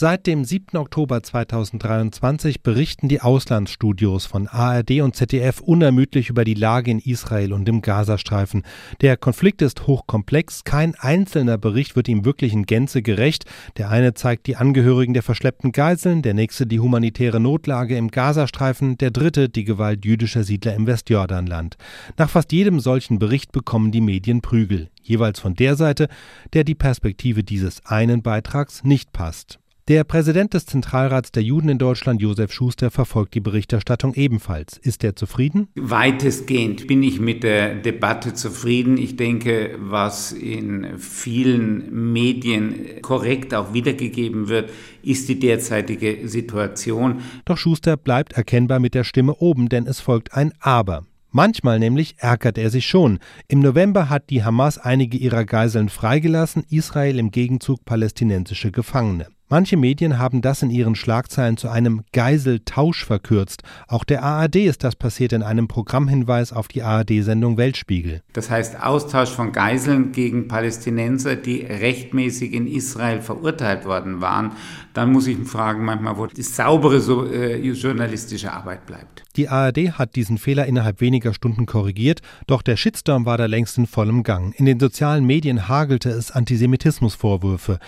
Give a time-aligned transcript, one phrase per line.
[0.00, 0.78] Seit dem 7.
[0.78, 7.52] Oktober 2023 berichten die Auslandsstudios von ARD und ZDF unermüdlich über die Lage in Israel
[7.52, 8.62] und im Gazastreifen.
[9.00, 13.46] Der Konflikt ist hochkomplex, kein einzelner Bericht wird ihm wirklich in Gänze gerecht.
[13.76, 18.98] Der eine zeigt die Angehörigen der verschleppten Geiseln, der nächste die humanitäre Notlage im Gazastreifen,
[18.98, 21.76] der dritte die Gewalt jüdischer Siedler im Westjordanland.
[22.16, 26.06] Nach fast jedem solchen Bericht bekommen die Medien Prügel, jeweils von der Seite,
[26.52, 29.58] der die Perspektive dieses einen Beitrags nicht passt.
[29.88, 34.76] Der Präsident des Zentralrats der Juden in Deutschland, Josef Schuster, verfolgt die Berichterstattung ebenfalls.
[34.76, 35.68] Ist er zufrieden?
[35.76, 38.98] Weitestgehend bin ich mit der Debatte zufrieden.
[38.98, 44.68] Ich denke, was in vielen Medien korrekt auch wiedergegeben wird,
[45.02, 47.22] ist die derzeitige Situation.
[47.46, 51.06] Doch Schuster bleibt erkennbar mit der Stimme oben, denn es folgt ein Aber.
[51.30, 53.20] Manchmal nämlich ärgert er sich schon.
[53.48, 59.28] Im November hat die Hamas einige ihrer Geiseln freigelassen, Israel im Gegenzug palästinensische Gefangene.
[59.50, 63.62] Manche Medien haben das in ihren Schlagzeilen zu einem Geiseltausch verkürzt.
[63.86, 68.20] Auch der ARD ist das passiert in einem Programmhinweis auf die ARD-Sendung Weltspiegel.
[68.34, 74.52] Das heißt Austausch von Geiseln gegen Palästinenser, die rechtmäßig in Israel verurteilt worden waren.
[74.98, 79.22] Dann muss ich fragen manchmal, wo die saubere so, äh, journalistische Arbeit bleibt.
[79.36, 83.78] Die ARD hat diesen Fehler innerhalb weniger Stunden korrigiert, doch der Shitstorm war da längst
[83.78, 84.58] in vollem Gang.
[84.58, 87.78] In den sozialen Medien hagelte es Antisemitismusvorwürfe.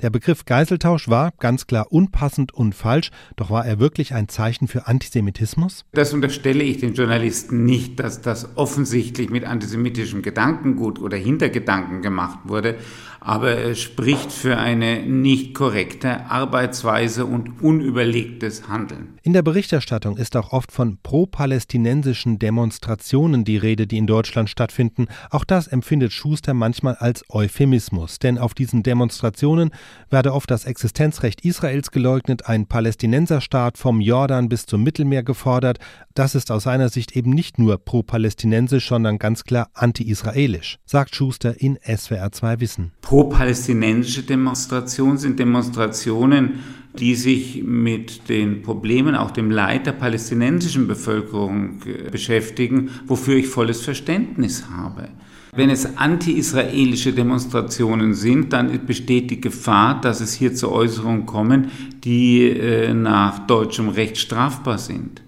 [0.00, 4.68] Der Begriff Geiseltausch war ganz klar unpassend und falsch, doch war er wirklich ein Zeichen
[4.68, 5.84] für Antisemitismus?
[5.90, 12.38] Das unterstelle ich den Journalisten nicht, dass das offensichtlich mit antisemitischem Gedankengut oder Hintergedanken gemacht
[12.44, 12.76] wurde,
[13.20, 19.18] aber es spricht für eine nicht korrekte Arbeitsweise und unüberlegtes Handeln.
[19.22, 25.08] In der Berichterstattung ist auch oft von pro-palästinensischen Demonstrationen die Rede, die in Deutschland stattfinden.
[25.30, 29.70] Auch das empfindet Schuster manchmal als Euphemismus, denn auf diesen Demonstrationen
[30.08, 35.78] werde oft das Existenzrecht Israels geleugnet, ein Palästinenserstaat vom Jordan bis zum Mittelmeer gefordert.
[36.14, 41.60] Das ist aus seiner Sicht eben nicht nur pro-palästinensisch, sondern ganz klar anti-israelisch, sagt Schuster
[41.60, 42.92] in SWR 2 Wissen.
[43.10, 46.60] Pro-palästinensische Demonstrationen sind Demonstrationen,
[46.96, 53.48] die sich mit den Problemen, auch dem Leid der palästinensischen Bevölkerung äh, beschäftigen, wofür ich
[53.48, 55.08] volles Verständnis habe.
[55.52, 61.72] Wenn es anti-israelische Demonstrationen sind, dann besteht die Gefahr, dass es hier zu Äußerungen kommen,
[62.04, 65.20] die äh, nach deutschem Recht strafbar sind.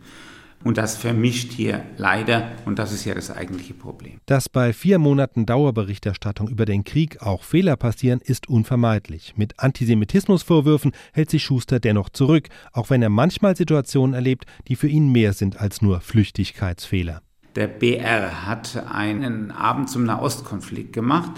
[0.64, 4.18] Und das vermischt hier leider, und das ist ja das eigentliche Problem.
[4.26, 9.34] Dass bei vier Monaten Dauerberichterstattung über den Krieg auch Fehler passieren, ist unvermeidlich.
[9.36, 14.88] Mit Antisemitismusvorwürfen hält sich Schuster dennoch zurück, auch wenn er manchmal Situationen erlebt, die für
[14.88, 17.22] ihn mehr sind als nur Flüchtigkeitsfehler.
[17.56, 21.32] Der BR hat einen Abend zum Nahostkonflikt gemacht,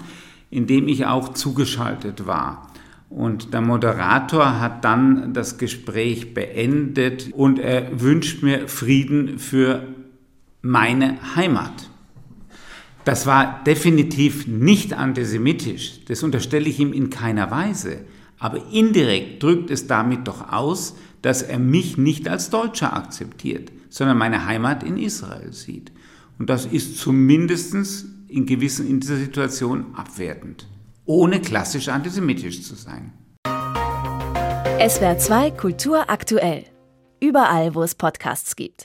[0.49, 2.71] in dem ich auch zugeschaltet war.
[3.09, 9.87] Und der Moderator hat dann das Gespräch beendet und er wünscht mir Frieden für
[10.61, 11.89] meine Heimat.
[13.03, 17.99] Das war definitiv nicht antisemitisch, das unterstelle ich ihm in keiner Weise.
[18.39, 24.17] Aber indirekt drückt es damit doch aus, dass er mich nicht als Deutscher akzeptiert, sondern
[24.17, 25.91] meine Heimat in Israel sieht.
[26.37, 27.75] Und das ist zumindest
[28.27, 30.67] in gewissen in dieser Situation abwertend
[31.05, 33.13] ohne klassisch antisemitisch zu sein.
[34.87, 36.65] SWR 2 Kultur aktuell.
[37.21, 38.83] Überall, wo es Podcasts gibt.